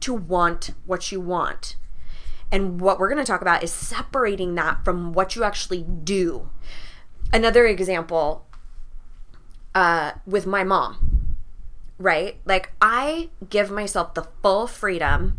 [0.01, 1.77] to want what you want
[2.53, 6.49] and what we're going to talk about is separating that from what you actually do
[7.33, 8.47] another example
[9.75, 11.15] uh, with my mom
[11.99, 12.41] right?
[12.45, 15.39] Like I give myself the full freedom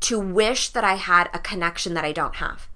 [0.00, 2.68] to wish that I had a connection that I don't have.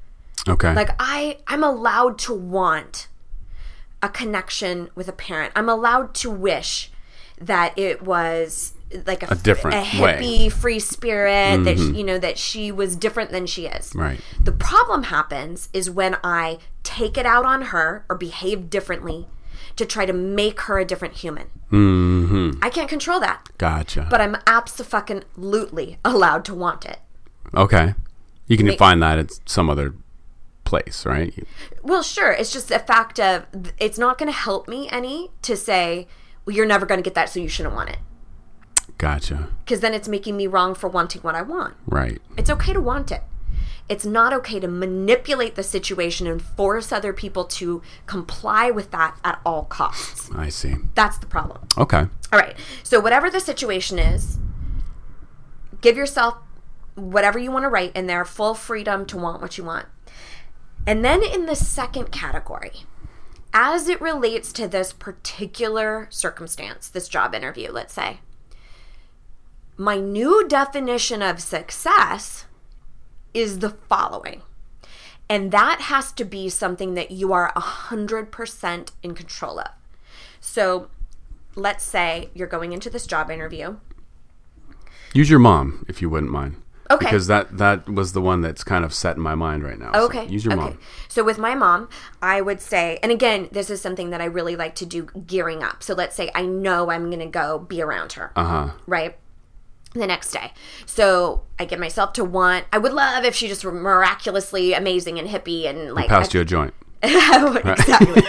[0.46, 0.74] Okay.
[0.74, 3.08] Like I I'm allowed to want
[4.02, 5.52] a connection with a parent.
[5.56, 6.90] I'm allowed to wish
[7.40, 8.74] that it was
[9.07, 10.12] like a, A different a way.
[10.14, 10.22] Mm-hmm.
[10.22, 13.92] hippie free spirit that she, you know that she was different than she is.
[13.94, 14.20] Right.
[14.40, 19.26] The problem happens is when I take it out on her or behave differently
[19.76, 21.48] to try to make her a different human.
[21.70, 22.62] mm-hmm.
[22.62, 24.07] I can't control that, Gotcha.
[24.09, 26.98] but I'm absolutely allowed to want it.
[27.54, 27.94] okay.
[28.46, 29.94] You can find that at some other
[30.64, 31.33] place, right?
[31.83, 32.30] Well, sure.
[32.30, 33.46] It's just a fact of
[33.78, 36.07] it's not going to help me any to say,
[36.44, 37.98] well, you're never going to get that, so you shouldn't want it.
[38.98, 39.48] Gotcha.
[39.64, 41.74] Because then it's making me wrong for wanting what I want.
[41.87, 42.20] Right.
[42.37, 43.22] It's okay to want it.
[43.88, 49.18] It's not okay to manipulate the situation and force other people to comply with that
[49.22, 50.30] at all costs.
[50.35, 50.76] I see.
[50.94, 51.66] That's the problem.
[51.76, 52.07] Okay.
[52.33, 52.57] All right.
[52.83, 54.38] So, whatever the situation is,
[55.83, 56.38] give yourself
[56.94, 59.87] whatever you want to write in there, full freedom to want what you want.
[60.87, 62.85] And then in the second category,
[63.52, 68.20] as it relates to this particular circumstance, this job interview, let's say,
[69.76, 72.44] my new definition of success
[73.32, 74.42] is the following.
[75.28, 79.70] And that has to be something that you are 100% in control of.
[80.40, 80.88] So
[81.56, 83.76] let's say you're going into this job interview.
[85.12, 86.56] Use your mom if you wouldn't mind.
[86.90, 87.06] Okay.
[87.06, 89.92] Because that that was the one that's kind of set in my mind right now.
[89.94, 90.26] So Okay.
[90.26, 90.62] use your okay.
[90.62, 90.78] mom.
[91.08, 91.88] So with my mom,
[92.20, 95.62] I would say, and again, this is something that I really like to do gearing
[95.62, 95.82] up.
[95.82, 98.32] So let's say I know I'm going to go be around her.
[98.37, 98.70] Uh huh.
[98.87, 99.16] right?
[99.94, 100.52] The next day.
[100.87, 105.18] So I get myself to want, I would love if she just were miraculously amazing
[105.18, 106.09] and hippie and like.
[106.09, 106.74] Passed I- you a joint.
[107.02, 108.22] exactly.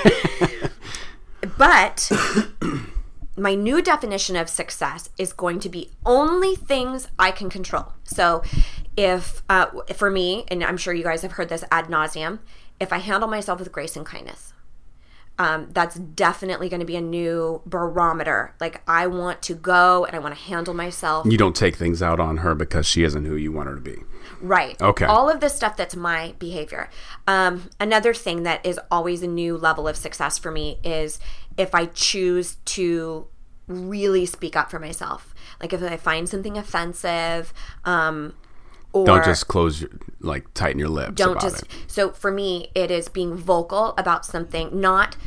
[1.58, 2.12] but
[3.38, 7.94] my new definition of success is going to be only things I can control.
[8.04, 8.44] So
[8.98, 12.40] if, uh, for me, and I'm sure you guys have heard this ad nauseum,
[12.80, 14.54] if I handle myself with grace and kindness,
[15.38, 18.54] um, that's definitely going to be a new barometer.
[18.60, 22.02] Like I want to go and I want to handle myself You don't take things
[22.02, 23.98] out on her because she isn't who you want her to be.
[24.42, 24.82] Right.
[24.82, 25.06] Okay.
[25.06, 26.90] All of this stuff that's my behavior.
[27.28, 31.20] Um, another thing that is always a new level of success for me is
[31.58, 33.28] if I choose to
[33.68, 35.34] really speak up for myself.
[35.60, 38.36] Like if I find something offensive, um,
[38.96, 39.90] or Don't just close your
[40.22, 41.14] like tighten your lips.
[41.16, 41.70] don't just it.
[41.88, 45.18] so for me it is being vocal about something not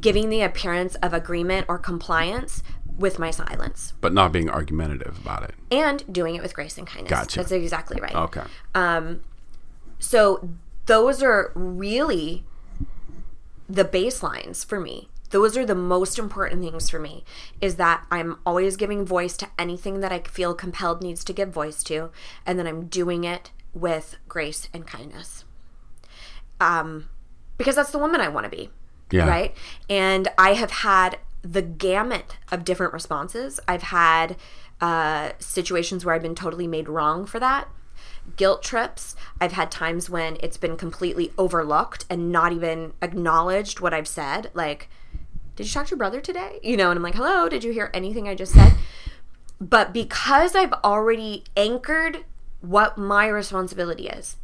[0.00, 2.62] giving the appearance of agreement or compliance
[2.98, 5.54] with my silence but not being argumentative about it.
[5.70, 7.38] and doing it with grace and kindness Gotcha.
[7.40, 8.42] that's exactly right Okay.
[8.74, 9.22] Um
[9.98, 10.50] so
[10.84, 12.44] those are really
[13.68, 15.08] the baselines for me.
[15.30, 17.24] Those are the most important things for me
[17.60, 21.50] is that I'm always giving voice to anything that I feel compelled needs to give
[21.50, 22.10] voice to,
[22.44, 25.44] and then I'm doing it with grace and kindness.
[26.60, 27.08] Um,
[27.58, 28.70] because that's the woman I want to be.
[29.10, 29.28] Yeah.
[29.28, 29.54] Right.
[29.88, 33.60] And I have had the gamut of different responses.
[33.68, 34.36] I've had
[34.80, 37.68] uh, situations where I've been totally made wrong for that.
[38.36, 39.14] Guilt trips.
[39.40, 44.50] I've had times when it's been completely overlooked and not even acknowledged what I've said.
[44.54, 44.88] Like,
[45.56, 46.60] did you talk to your brother today?
[46.62, 48.74] You know, and I'm like, hello, did you hear anything I just said?
[49.60, 52.24] But because I've already anchored
[52.60, 54.36] what my responsibility is,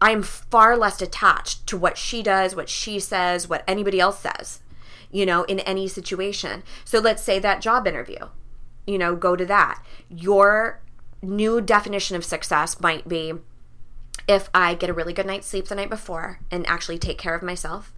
[0.00, 4.60] I'm far less attached to what she does, what she says, what anybody else says,
[5.10, 6.62] you know, in any situation.
[6.84, 8.28] So let's say that job interview,
[8.86, 9.82] you know, go to that.
[10.08, 10.80] Your
[11.22, 13.34] new definition of success might be
[14.28, 17.34] if I get a really good night's sleep the night before and actually take care
[17.34, 17.92] of myself,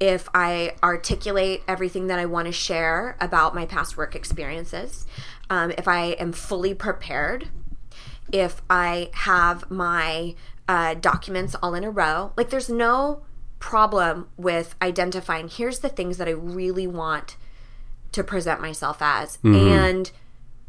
[0.00, 5.06] if I articulate everything that I want to share about my past work experiences,
[5.50, 7.48] um, if I am fully prepared,
[8.32, 10.34] if I have my
[10.68, 12.32] uh, documents all in a row.
[12.36, 13.22] Like, there's no
[13.58, 17.36] problem with identifying here's the things that I really want
[18.12, 20.10] to present myself as and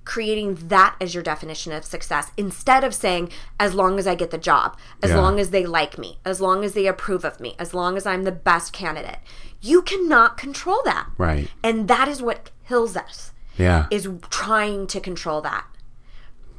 [0.06, 4.30] creating that as your definition of success instead of saying as long as I get
[4.32, 5.18] the job, as Yeah.
[5.18, 8.06] long as they like me, as long as they approve of me, as long as
[8.06, 9.18] I'm the best candidate.
[9.62, 11.08] You cannot control that.
[11.18, 11.50] Right.
[11.64, 13.88] And that is what kills us Yeah.
[13.90, 15.66] is trying to control that.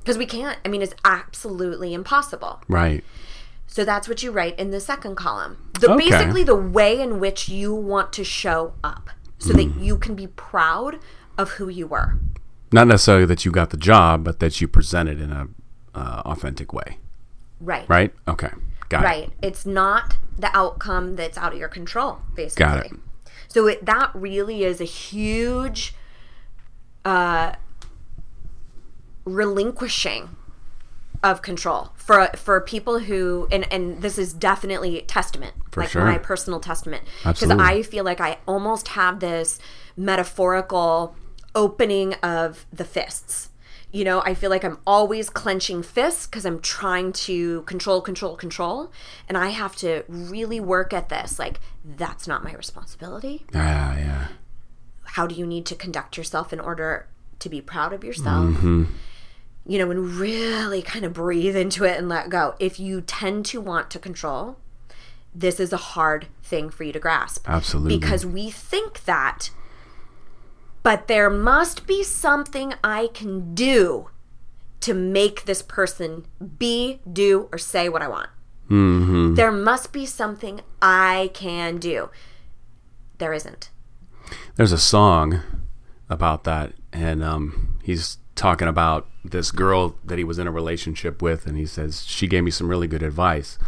[0.01, 0.59] Because we can't.
[0.65, 2.61] I mean, it's absolutely impossible.
[2.69, 3.05] right.
[3.69, 5.57] So that's what you write in the second column.
[5.81, 6.09] The, Okay.
[6.11, 9.85] Basically, the way in which you want to show up so that Mm.
[9.85, 10.99] you can be proud
[11.37, 12.15] of who you were.
[12.77, 15.49] Not necessarily that you got the job, but that you presented in a
[15.95, 16.99] uh, authentic way.
[17.59, 17.89] Right.
[17.89, 18.12] Right.
[18.29, 18.51] Okay.
[18.91, 19.07] Got it.
[19.07, 19.31] Right.
[19.41, 22.67] It's not the outcome that's out of your control, basically.
[22.67, 22.93] Got it.
[23.49, 25.95] So it, that really is a huge
[27.07, 27.55] uh,
[29.25, 30.37] relinquishing
[31.23, 36.05] of control for for people who and and this is definitely testament like sure.
[36.05, 39.59] my personal testament because I feel like I almost have this
[39.97, 41.17] metaphorical
[41.57, 43.49] opening of the fists.
[43.90, 48.37] You know, I feel like I'm always clenching fists because I'm trying to control, control,
[48.37, 48.92] control.
[49.29, 51.38] And I have to really work at this.
[51.38, 53.47] Like, that's not my responsibility.
[53.55, 53.97] Yeah.
[53.97, 54.29] Yeah.
[55.05, 58.51] How do you need to conduct yourself in order to be proud of yourself?
[58.51, 58.85] Mm-hmm.
[59.64, 62.55] You know, and really kind of breathe into it and let go.
[62.61, 64.59] If you tend to want to control,
[65.35, 67.99] this is a hard thing for you to grasp Absolutely.
[67.99, 69.51] because we think that
[70.87, 74.09] but there must be something I can do
[74.79, 76.27] to make this person
[76.59, 78.31] be, do, or say what I want.
[78.70, 79.35] Mm-hmm.
[79.35, 82.09] There must be something I can do.
[83.18, 83.70] There isn't.
[84.55, 85.42] There's a song
[86.09, 91.20] about that, and um, he's talking about this girl that he was in a relationship
[91.20, 93.59] with, and he says she gave me some really good advice.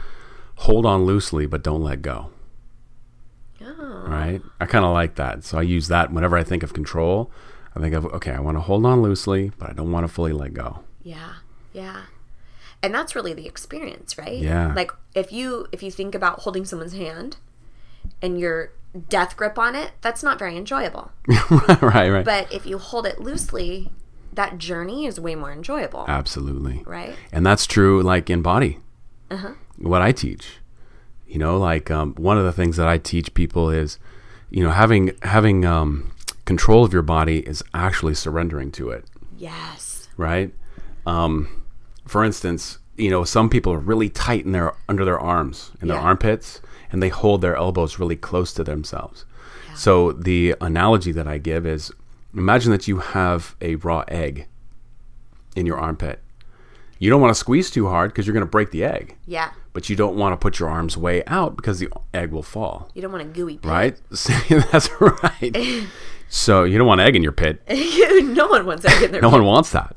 [0.58, 2.30] Hold on loosely, but don't let go.
[3.60, 4.04] Oh.
[4.06, 4.40] Right?
[4.60, 7.30] I kind of like that, so I use that whenever I think of control.
[7.74, 10.12] I think of okay, I want to hold on loosely, but I don't want to
[10.12, 10.80] fully let go.
[11.02, 11.34] Yeah.
[11.72, 12.02] Yeah.
[12.82, 14.38] And that's really the experience, right?
[14.38, 14.72] Yeah.
[14.74, 17.36] Like if you if you think about holding someone's hand
[18.22, 18.72] and your
[19.08, 21.12] death grip on it, that's not very enjoyable.
[21.82, 22.24] right, right.
[22.24, 23.90] But if you hold it loosely,
[24.32, 26.82] that journey is way more enjoyable, Absolutely.
[26.86, 27.14] right?
[27.32, 28.78] And that's true, like in body.
[29.30, 29.54] Uh-huh.
[29.76, 30.58] What I teach,
[31.28, 33.98] you know, like um, one of the things that I teach people is,
[34.50, 36.12] you know, having having um,
[36.44, 39.04] control of your body is actually surrendering to it,
[39.36, 40.08] Yes.
[40.16, 40.52] right?
[41.06, 41.48] Um,
[42.06, 45.88] for instance, you know, some people are really tight in their under their arms in
[45.88, 46.60] their armpits,
[46.90, 49.24] and they hold their elbows really close to themselves.
[49.74, 51.92] So the analogy that I give is,
[52.34, 54.48] imagine that you have a raw egg
[55.54, 56.20] in your armpit.
[56.98, 59.50] You don't want to squeeze too hard because you're going to break the egg, Yeah.
[59.78, 62.90] But you don't want to put your arms way out because the egg will fall.
[62.94, 63.64] You don't want a gooey pit.
[63.70, 63.96] Right?
[64.72, 65.86] That's right.
[66.28, 67.62] so you don't want egg in your pit.
[67.70, 69.38] no one wants egg in their No pit.
[69.38, 69.94] one wants that.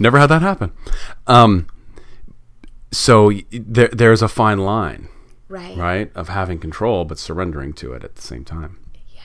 [0.00, 0.72] Never had that happen.
[1.28, 1.68] Um,
[2.90, 5.06] so there, there's a fine line,
[5.48, 5.76] Right.
[5.76, 8.78] right, of having control but surrendering to it at the same time.
[9.14, 9.20] Yeah.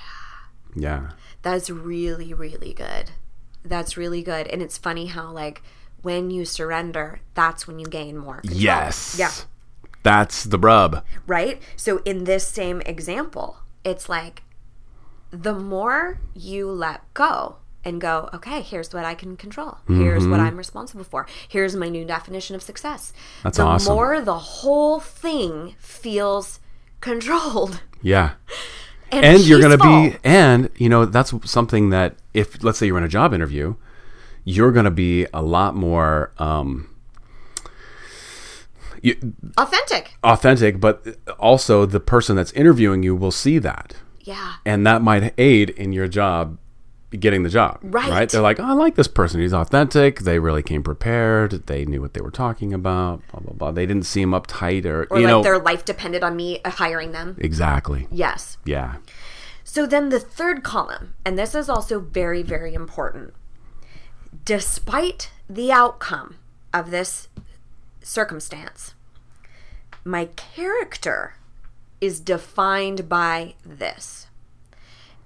[0.75, 1.09] Yeah.
[1.41, 3.09] That's really, really good.
[3.65, 4.45] That's really good.
[4.49, 5.63] And it's funny how, like,
[6.01, 8.41] when you surrender, that's when you gain more.
[8.41, 8.59] Control.
[8.59, 9.15] Yes.
[9.17, 9.31] Yeah.
[10.03, 11.03] That's the rub.
[11.27, 11.61] Right?
[11.75, 14.43] So, in this same example, it's like
[15.31, 19.77] the more you let go, and go, okay, here's what I can control.
[19.87, 20.47] Here's what mm-hmm.
[20.47, 21.25] I'm responsible for.
[21.47, 23.13] Here's my new definition of success.
[23.43, 23.95] That's the awesome.
[23.95, 26.59] more the whole thing feels
[27.01, 28.31] controlled Yeah.
[29.11, 32.85] and, and you're going to be and you know that's something that if let's say
[32.85, 33.75] you're in a job interview
[34.43, 36.89] you're going to be a lot more um
[39.01, 40.13] you, authentic.
[40.23, 41.05] authentic but
[41.39, 44.53] also the person that's interviewing you will see that Yeah.
[44.65, 46.57] and that might aid in your job
[47.11, 48.29] getting the job Right.
[48.29, 52.01] they're like oh, i like this person he's authentic they really came prepared they knew
[52.01, 55.25] what they were talking about blah blah blah they didn't seem uptight or, Or you
[55.25, 57.35] like know their life depended on me hiring them.
[57.39, 58.57] exactly Yes.
[58.65, 58.97] yeah
[59.63, 63.33] So then the third column, and this is also very, very important.
[64.45, 66.35] Despite the outcome
[66.73, 67.27] of this
[68.01, 68.93] circumstance,
[70.03, 71.35] my character
[71.99, 74.27] is defined by this.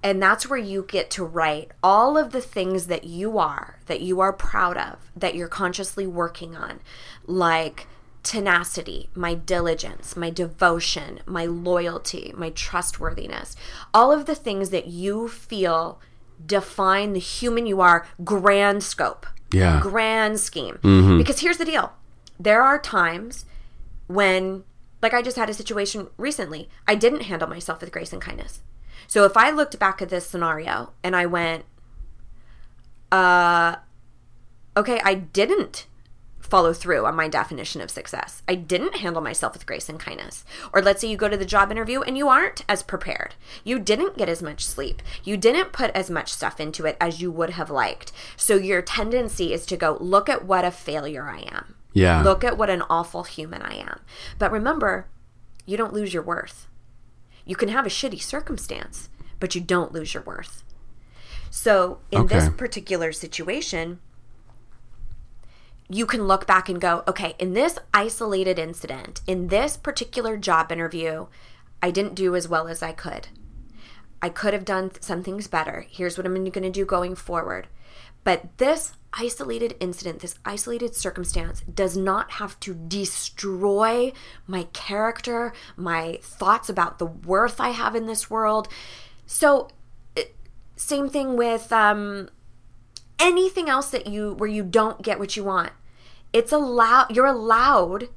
[0.02, 4.02] And that's where you get to write all of the things that you are, that
[4.02, 6.82] you are proud of, that you're consciously working on,
[7.26, 7.88] like
[8.22, 13.56] tenacity, my diligence, my devotion, my loyalty, my trustworthiness,
[13.94, 16.00] all of the things that you feel
[16.46, 19.80] define the human you are, grand scope, Yeah.
[19.82, 20.80] grand scheme.
[21.17, 21.93] Because here's the deal
[22.39, 23.46] there are times
[24.08, 24.63] when,
[25.02, 28.62] like I just had a situation recently, I didn't handle myself with grace and kindness.
[29.08, 31.65] So if I looked back at this scenario and I went,
[33.12, 33.76] uh,
[34.76, 35.86] okay, I didn't
[36.43, 38.43] follow through on my definition of success.
[38.47, 40.43] I didn't handle myself with grace and kindness.
[40.73, 43.36] Or let's say you go to the job interview and you aren't as prepared.
[43.63, 45.01] You didn't get as much sleep.
[45.23, 48.12] You didn't put as much stuff into it as you would have liked.
[48.36, 51.75] So your tendency is to go, look at what a failure I am.
[51.93, 54.01] yeah Look at what an awful human I am.
[54.38, 55.08] But remember,
[55.65, 56.67] you don't lose your worth.
[57.45, 60.63] You can have a shitty circumstance, but you don't lose your worth.
[61.49, 63.99] So, in this particular situation,
[65.93, 70.71] you can look back and go, okay, in this isolated incident, in this particular job
[70.71, 71.27] interview,
[71.84, 73.27] I didn't do as well as I could.
[74.21, 75.86] I could have done some things better.
[75.89, 77.67] Here's what I'm going to do going forward.
[78.23, 84.13] But this isolated incident, this isolated circumstance, does not have to destroy
[84.47, 88.67] my character, my thoughts about the worth I have in this world.
[89.27, 89.67] So,
[90.15, 90.36] it-
[90.75, 92.29] same thing with um,
[93.19, 95.71] anything else that you where you don't get what you want.
[96.34, 97.15] It's allowed.
[97.15, 98.10] You're allowed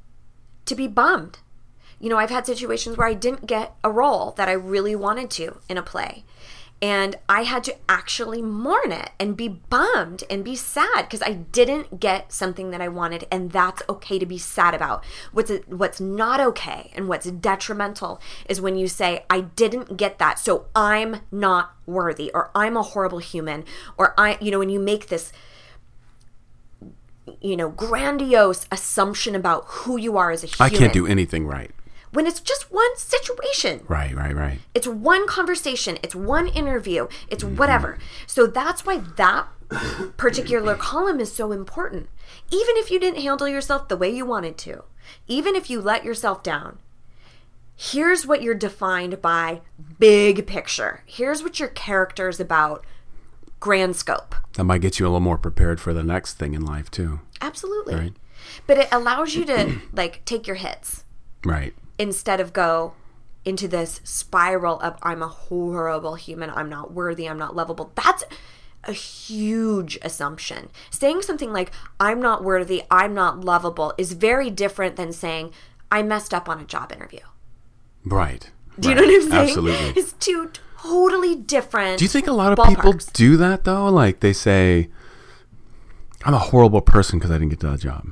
[0.65, 1.39] to be bummed.
[2.01, 5.31] You know, I've had situations where I didn't get a role that I really wanted
[5.31, 6.25] to in a play.
[6.83, 11.33] And I had to actually mourn it and be bummed and be sad because I
[11.33, 13.27] didn't get something that I wanted.
[13.31, 15.03] And that's okay to be sad about.
[15.33, 20.39] What's, what's not okay and what's detrimental is when you say, I didn't get that,
[20.39, 23.65] so I'm not worthy, or I'm a horrible human,
[23.97, 25.33] or I, you know, when you make this
[27.41, 30.75] you know, grandiose assumption about who you are as a human.
[30.75, 31.71] i can't do anything right
[32.17, 33.83] when it's just one situation.
[33.89, 37.99] right right right It's one conversation, it's one interview, it's whatever.
[38.27, 39.49] So that's why that
[40.17, 42.09] particular column is so important.
[42.51, 44.85] Even if you didn't handle yourself the way you wanted to,
[45.27, 46.79] even if you let yourself down,
[47.77, 49.61] here's what you're defined by
[49.99, 51.03] big picture.
[51.05, 52.85] Here's what your character is about
[53.61, 54.35] grand scope.
[54.55, 57.21] that might get you a little more prepared for the next thing in life too
[57.41, 57.95] Absolutely.
[57.95, 58.13] Right.
[58.67, 61.05] But it allows you to like take your hits
[61.45, 62.95] right instead of go
[63.45, 67.93] into this spiral of I'm a horrible human, I'm not worthy, I'm not lovable.
[67.95, 68.25] That's
[68.85, 70.69] a huge assumption.
[70.91, 75.53] Saying something like I'm not worthy, I'm not lovable is very different than saying
[75.91, 77.21] I messed up on a job interview.
[78.05, 79.01] right Do you Right.
[79.01, 79.49] know what I'm saying?
[79.49, 80.51] absolutely It's two
[80.83, 81.99] totally different.
[81.99, 83.87] Do you think a lot of people do that though?
[83.89, 84.89] Like they say,
[86.25, 88.07] "I'm a horrible person because I didn't get that job."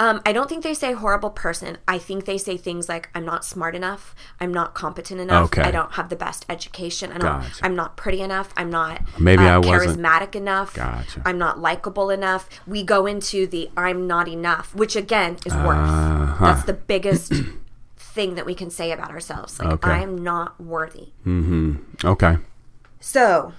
[0.00, 1.76] Um, I don't think they say horrible person.
[1.88, 5.62] I think they say things like I'm not smart enough, I'm not competent enough, Okay.
[5.62, 7.64] I don't have the best education, I don't, Gotcha.
[7.66, 11.20] I'm not pretty enough, I'm not Maybe uh, I wasn't- charismatic enough, Gotcha.
[11.24, 12.48] I'm not likable enough.
[12.64, 15.76] We go into the I'm not enough, which again is worth.
[15.78, 16.44] Uh-huh.
[16.46, 17.32] That's the biggest
[18.18, 19.60] thing that we can say about ourselves.
[19.60, 19.90] Like Okay.
[19.92, 21.12] I am not worthy.
[21.24, 22.04] Mm-hmm.
[22.04, 22.38] Okay.
[22.98, 23.52] So,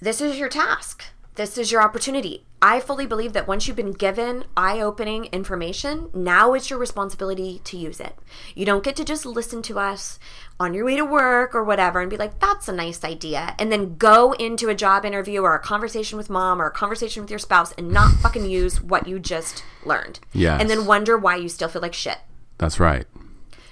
[0.00, 1.04] this is your task.
[1.34, 2.46] This is your opportunity.
[2.62, 7.60] I fully believe that once you've been given eye opening information, now it's your responsibility
[7.64, 8.14] to use it.
[8.54, 10.18] You don't get to just listen to us
[10.58, 13.54] on your way to work or whatever and be like, that's a nice idea.
[13.58, 17.22] And then go into a job interview or a conversation with mom or a conversation
[17.22, 20.20] with your spouse and not fucking use what you just learned.
[20.32, 20.60] Yes.
[20.60, 22.18] And then wonder why you still feel like shit.
[22.60, 23.06] That's right.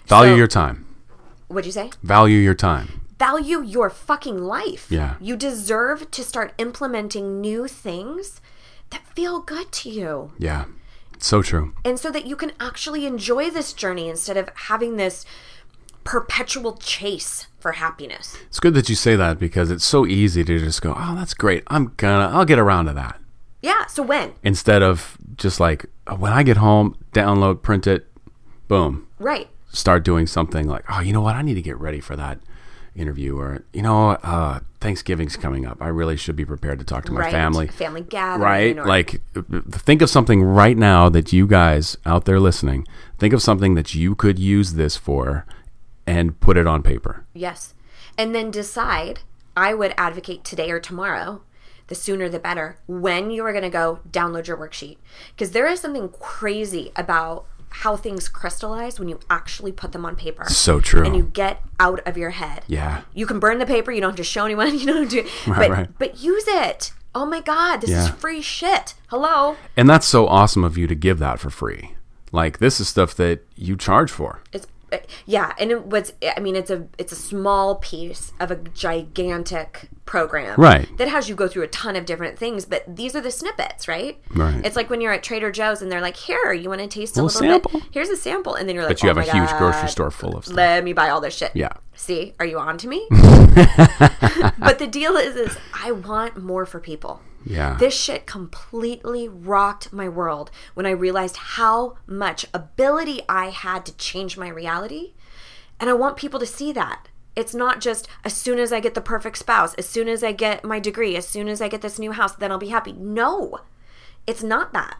[0.06, 0.86] Value So- your time.
[1.48, 1.90] What'd you say?
[2.02, 2.88] Value your time.
[3.18, 4.86] value your fucking life.
[4.90, 5.14] Yeah.
[5.20, 8.40] You deserve to start implementing new things
[8.90, 10.30] that feel good to you.
[10.38, 10.66] Yeah.
[11.18, 11.72] So true.
[11.84, 15.26] And so that you can actually enjoy this journey instead of having this
[16.04, 18.36] perpetual chase for happiness.
[18.46, 21.34] It's good that you say that because it's so easy to just go, "Oh, that's
[21.34, 21.64] great.
[21.66, 23.20] I'm gonna I'll get around to that."
[23.62, 23.86] Yeah.
[23.86, 24.34] So when?
[24.44, 28.06] Instead of just like, "Oh, "When I get home, download, print it,
[28.68, 29.48] boom, Right.
[29.72, 31.34] start doing something like, "Oh, you know what?
[31.36, 32.38] I need to get ready for that
[32.94, 35.78] interview or you know, uh Thanksgiving's coming up.
[35.82, 37.32] I really should be prepared to talk to my right.
[37.32, 38.42] family." Family gathering.
[38.42, 38.78] right?
[38.78, 39.20] or- Like,
[39.72, 42.86] think of something right now that you guys out there listening,
[43.18, 45.44] think of something that you could use this for
[46.06, 47.24] and put it on paper.
[47.34, 47.74] Yes.
[48.16, 49.20] And then decide,
[49.56, 51.42] I would advocate today or tomorrow,
[51.88, 54.96] the sooner the better, when you are going to go download your worksheet.
[55.34, 60.16] Because there is something crazy about how things crystallize when you actually put them on
[60.16, 60.44] paper.
[60.48, 61.04] So true.
[61.04, 62.64] And you get out of your head.
[62.66, 63.02] Yeah.
[63.14, 65.22] You can burn the paper, you don't have to show anyone, you don't have to
[65.50, 65.88] Right, but, right.
[65.98, 66.92] but use it.
[67.14, 68.94] Oh my God, this is free shit.
[69.08, 69.56] Hello.
[69.76, 71.94] And that's so awesome of you to give that for free.
[72.30, 74.42] Like, this is stuff that you charge for.
[74.52, 74.66] It's
[75.26, 79.88] yeah, and it was I mean it's a it's a small piece of a gigantic
[80.04, 80.58] program.
[80.58, 80.88] Right.
[80.96, 83.86] That has you go through a ton of different things, but these are the snippets,
[83.88, 84.18] right?
[84.34, 84.64] Right.
[84.64, 87.16] It's like when you're at Trader Joe's and they're like, "Here, you want to taste
[87.18, 87.80] a Little little, sample.
[87.80, 87.88] bit?
[87.92, 89.88] Here's a sample." And then you're like, But you "Oh have a my huge grocery
[89.88, 90.56] store full of stuff.
[90.56, 91.52] Let me buy all this shit.
[91.54, 91.72] Yeah.
[91.94, 93.06] See, are you on to me?
[93.10, 97.20] but the deal is is I want more for people.
[97.48, 97.76] Yeah.
[97.78, 103.96] This shit completely rocked my world when I realized how much ability I had to
[103.96, 105.14] change my reality.
[105.80, 107.08] And I want people to see that.
[107.34, 110.32] It's not just as soon as I get the perfect spouse, as soon as I
[110.32, 112.92] get my degree, as soon as I get this new house, then I'll be happy.
[112.92, 113.60] No,
[114.26, 114.98] it's not that.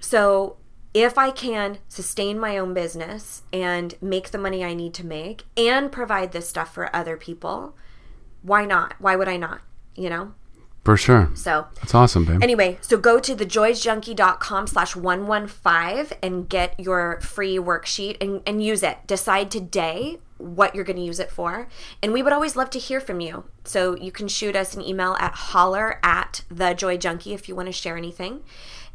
[0.00, 0.56] So
[0.94, 5.44] if I can sustain my own business and make the money I need to make
[5.56, 7.76] and provide this stuff for other people,
[8.42, 8.94] why not?
[8.98, 9.60] Why would I not?
[9.94, 10.34] You know?
[10.84, 11.30] For sure.
[11.34, 12.42] So That's awesome, babe.
[12.42, 18.82] Anyway, so go to thejoyjunkie.com slash 115 and get your free worksheet and, and use
[18.82, 18.98] it.
[19.06, 21.68] Decide today what you're going to use it for.
[22.02, 23.44] And we would always love to hear from you.
[23.64, 27.72] So you can shoot us an email at holler at thejoyjunkie if you want to
[27.72, 28.40] share anything.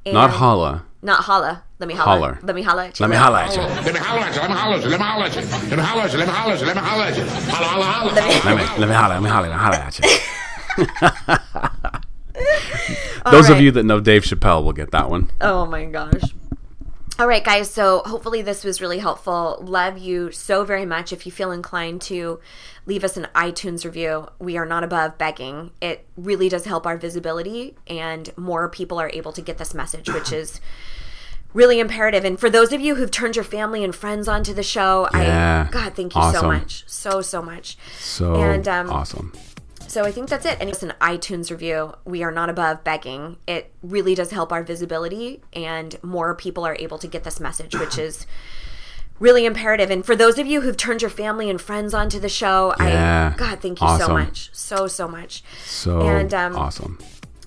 [0.05, 0.85] And Not holla.
[1.01, 1.63] Not holla.
[1.79, 2.19] Let me holler.
[2.19, 2.39] Holler.
[2.43, 3.03] Let me holla at you.
[3.03, 3.61] Let me holla at you.
[3.61, 4.41] Let me holler at you.
[4.41, 4.89] Let me holler at you.
[4.89, 5.39] Let me holler at you.
[5.39, 6.17] Let me holler at you.
[6.17, 6.65] Let me holler at you.
[6.67, 7.23] Let me holler at you.
[7.25, 8.13] Holla, holla, holla.
[8.13, 9.99] Let me let me holla, let me holla, let me holla at
[11.59, 11.67] you.
[13.31, 15.29] Those of you that know Dave Chappelle will get that one.
[15.41, 16.33] Oh my gosh.
[17.19, 17.69] All right, guys.
[17.71, 19.57] So hopefully this was really helpful.
[19.61, 21.11] Love you so very much.
[21.11, 22.39] If you feel inclined to
[22.85, 25.71] leave us an iTunes review, we are not above begging.
[25.81, 30.09] It really does help our visibility, and more people are able to get this message,
[30.13, 30.61] which is
[31.55, 32.23] really imperative.
[32.23, 35.65] And for those of you who've turned your family and friends onto the show, Yeah.
[35.67, 37.79] I God, thank you so much, so so much.
[37.99, 39.33] So And, um, awesome.
[39.97, 40.59] So I think that's it.
[40.61, 41.95] And it's an iTunes review.
[42.05, 43.37] We are not above begging.
[43.47, 47.73] It really does help our visibility, and more people are able to get this message,
[47.73, 48.27] which is
[49.19, 49.89] really imperative.
[49.89, 53.31] And for those of you who've turned your family and friends onto the show, Yeah.
[53.33, 55.43] I God, thank you so much, so so much.
[55.65, 56.99] So and, um, awesome.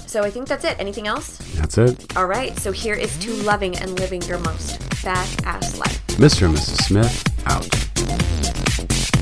[0.08, 0.74] So I think that's it.
[0.80, 1.38] Anything else?
[1.54, 2.16] That's it.
[2.16, 2.58] All right.
[2.58, 6.04] So here is to loving and living your most badass life.
[6.18, 6.46] Mr.
[6.46, 6.82] and Mrs.
[6.82, 8.99] Smith out.